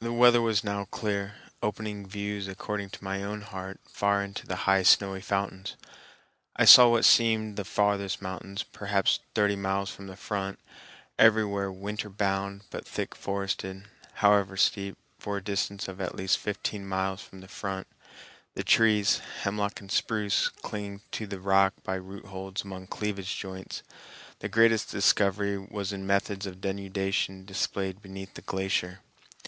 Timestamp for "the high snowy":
4.46-5.20